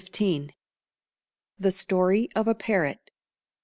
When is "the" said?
1.59-1.69